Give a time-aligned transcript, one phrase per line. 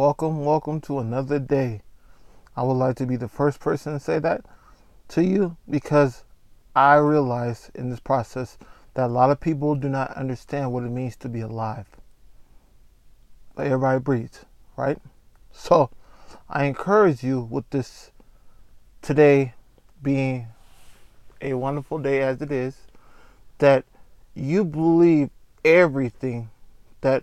[0.00, 1.82] Welcome, welcome to another day.
[2.56, 4.46] I would like to be the first person to say that
[5.08, 6.24] to you because
[6.74, 8.56] I realize in this process
[8.94, 11.84] that a lot of people do not understand what it means to be alive.
[13.54, 14.96] But everybody breathes, right?
[15.52, 15.90] So
[16.48, 18.10] I encourage you with this
[19.02, 19.52] today
[20.02, 20.46] being
[21.42, 22.86] a wonderful day as it is,
[23.58, 23.84] that
[24.34, 25.28] you believe
[25.62, 26.48] everything
[27.02, 27.22] that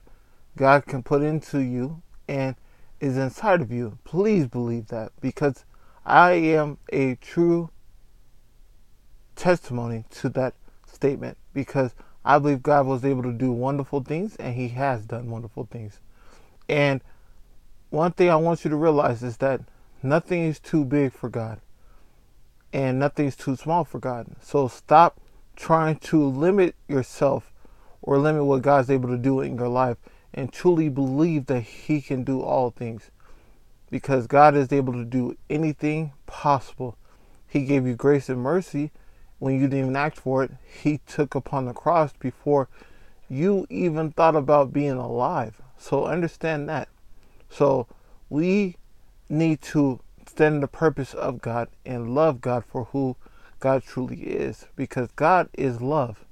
[0.55, 2.55] God can put into you and
[2.99, 3.97] is inside of you.
[4.03, 5.65] Please believe that because
[6.05, 7.69] I am a true
[9.35, 10.55] testimony to that
[10.91, 11.93] statement because
[12.25, 15.99] I believe God was able to do wonderful things and He has done wonderful things.
[16.67, 17.01] And
[17.89, 19.61] one thing I want you to realize is that
[20.03, 21.61] nothing is too big for God
[22.73, 24.27] and nothing is too small for God.
[24.41, 25.19] So stop
[25.55, 27.53] trying to limit yourself
[28.01, 29.97] or limit what God's able to do in your life
[30.33, 33.11] and truly believe that He can do all things
[33.89, 36.97] because God is able to do anything possible.
[37.47, 38.91] He gave you grace and mercy
[39.39, 40.51] when you didn't even ask for it.
[40.81, 42.67] He took upon the cross before
[43.29, 45.61] you even thought about being alive.
[45.77, 46.89] So understand that.
[47.49, 47.87] So
[48.29, 48.77] we
[49.29, 53.15] need to stand in the purpose of God and love God for who
[53.59, 56.25] God truly is because God is love.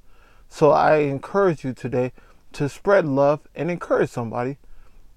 [0.49, 2.11] So I encourage you today
[2.55, 4.57] to spread love and encourage somebody.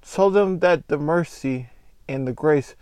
[0.05, 1.69] Show them that the mercy
[2.09, 2.75] and the grace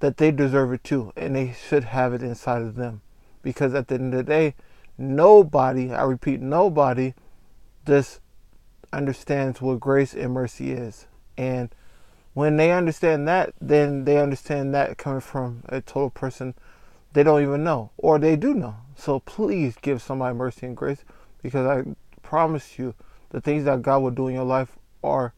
[0.00, 3.02] that they deserve it too, and they should have it inside of them.
[3.42, 4.54] Because at the end of the day,
[4.96, 7.12] nobody, I repeat, nobody
[7.86, 8.20] just
[8.92, 11.06] understands what grace and mercy is.
[11.36, 11.74] And
[12.32, 16.54] when they understand that, then they understand that coming from a total person
[17.12, 18.76] they don't even know, or they do know.
[18.96, 21.04] So please give somebody mercy and grace
[21.42, 21.84] because I
[22.22, 22.94] promise you
[23.32, 25.32] the things that God will do in your life are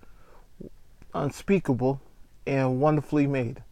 [1.14, 2.00] unspeakable
[2.46, 3.62] and wonderfully made.